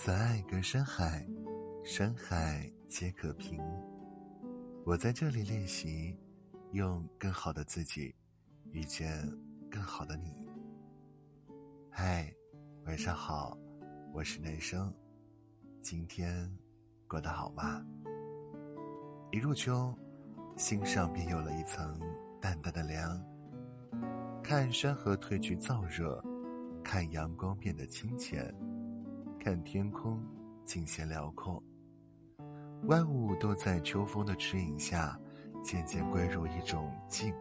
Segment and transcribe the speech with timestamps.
[0.00, 1.26] 此爱隔山海，
[1.82, 3.60] 山海皆可平。
[4.86, 6.16] 我在这里练习，
[6.70, 8.14] 用更好的自己
[8.70, 9.28] 遇见
[9.68, 10.32] 更好的你。
[11.90, 12.32] 嗨，
[12.86, 13.58] 晚上好，
[14.14, 14.94] 我是男生，
[15.82, 16.48] 今天
[17.08, 17.84] 过得好吗？
[19.32, 19.92] 一入秋，
[20.56, 22.00] 心上便有了一层
[22.40, 23.20] 淡淡的凉。
[24.44, 26.24] 看山河褪去燥热，
[26.84, 28.54] 看阳光变得清浅。
[29.38, 30.20] 看天空，
[30.64, 31.62] 尽显辽阔。
[32.84, 35.18] 万物都在秋风的指引下，
[35.62, 37.32] 渐渐归入一种静。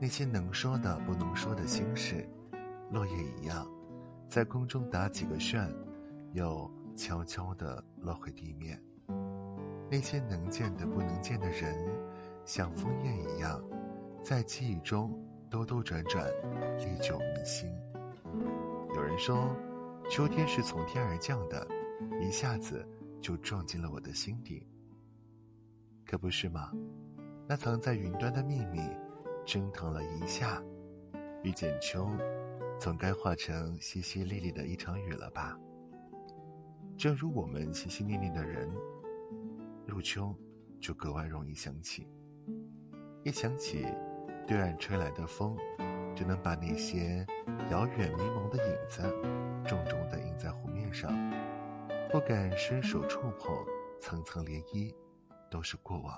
[0.00, 2.28] 那些能说的、不能说的心事，
[2.90, 3.66] 落叶一样，
[4.28, 5.68] 在空中打几个旋，
[6.32, 8.78] 又悄悄地落回地面。
[9.90, 11.74] 那些能见的、不能见的人，
[12.44, 13.62] 像枫叶一样，
[14.22, 15.12] 在记忆中
[15.48, 16.26] 兜兜转转，
[16.78, 17.68] 历久弥新。
[18.94, 19.48] 有人说。
[20.08, 21.68] 秋天是从天而降的，
[22.18, 22.86] 一下子
[23.20, 24.66] 就撞进了我的心底。
[26.06, 26.72] 可不是吗？
[27.46, 28.80] 那藏在云端的秘密，
[29.44, 30.62] 蒸腾了一下，
[31.42, 32.08] 遇见秋，
[32.80, 35.58] 总该化成淅淅沥沥的一场雨了吧？
[36.96, 38.66] 正如我们心心念念的人，
[39.86, 40.34] 入秋
[40.80, 42.08] 就格外容易想起。
[43.24, 43.86] 一想起
[44.46, 45.54] 对岸吹来的风，
[46.16, 47.26] 就能把那些
[47.70, 49.02] 遥远迷蒙的影子。
[49.68, 51.12] 重重的印在湖面上，
[52.10, 53.54] 不敢伸手触碰，
[54.00, 54.94] 层层涟漪，
[55.50, 56.16] 都是过往；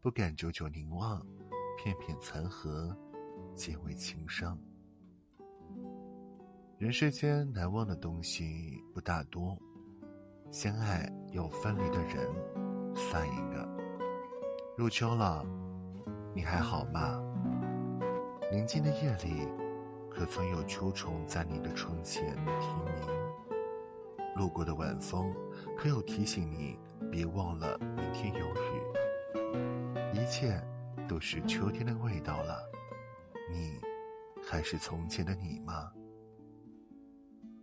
[0.00, 1.24] 不敢久久凝望，
[1.76, 2.92] 片片残荷，
[3.54, 4.58] 皆为情伤。
[6.78, 9.56] 人世间难忘的东西不大多，
[10.50, 12.28] 相爱又分离的人
[12.92, 13.68] 算一个。
[14.76, 15.46] 入秋了，
[16.34, 17.22] 你还好吗？
[18.50, 19.46] 宁静的夜里。
[20.10, 23.06] 可曾有秋虫在你的窗前啼鸣？
[24.36, 25.34] 路过的晚风，
[25.76, 26.78] 可有提醒你
[27.10, 28.82] 别忘了明天有雨？
[30.12, 30.60] 一切
[31.08, 32.62] 都是秋天的味道了，
[33.52, 33.80] 你
[34.42, 35.92] 还是从前的你吗？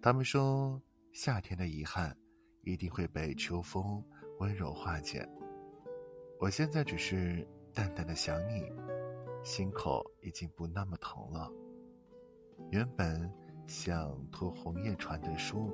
[0.02, 0.82] 他们说，
[1.14, 2.16] 夏天的遗憾
[2.62, 4.04] 一定会被秋风
[4.40, 5.28] 温柔化解。
[6.40, 8.70] 我现在只是淡淡的想你，
[9.44, 11.50] 心口已经不那么疼了。
[12.72, 13.32] 原本
[13.68, 15.72] 像托红叶传的书，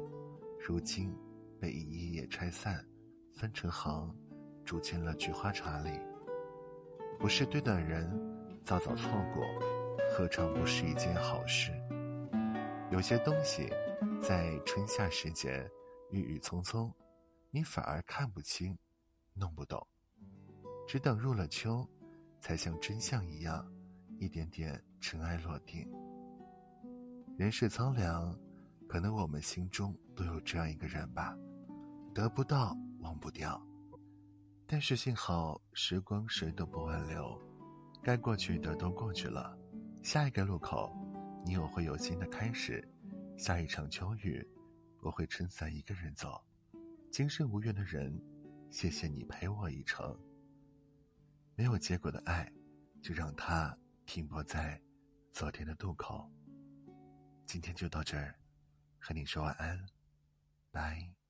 [0.59, 1.15] 如今
[1.59, 2.85] 被一页页拆散，
[3.31, 4.15] 分成行，
[4.65, 5.91] 住进了菊花茶里。
[7.19, 8.09] 不是对的人，
[8.63, 9.43] 早早错过，
[10.11, 11.71] 何尝不是一件好事？
[12.91, 13.69] 有些东西，
[14.21, 15.69] 在春夏时节，
[16.09, 16.93] 郁郁葱葱，
[17.49, 18.77] 你反而看不清，
[19.33, 19.85] 弄不懂，
[20.87, 21.87] 只等入了秋，
[22.39, 23.71] 才像真相一样，
[24.19, 25.85] 一点点尘埃落定。
[27.41, 28.39] 人世苍凉，
[28.87, 31.35] 可能我们心中都有这样一个人吧，
[32.13, 33.59] 得不到，忘不掉。
[34.67, 37.35] 但是幸好时光谁都不挽留，
[38.03, 39.57] 该过去的都过去了，
[40.03, 40.95] 下一个路口，
[41.43, 42.87] 你我会有新的开始。
[43.39, 44.47] 下一场秋雨，
[45.01, 46.39] 我会撑伞一个人走。
[47.11, 48.15] 今生无缘的人，
[48.69, 50.15] 谢谢你陪我一程。
[51.55, 52.47] 没有结果的爱，
[53.01, 53.75] 就让它
[54.05, 54.79] 停泊在
[55.31, 56.31] 昨天的渡口。
[57.51, 58.33] 今天就到这儿，
[58.97, 59.85] 和你说晚安，
[60.71, 61.20] 拜。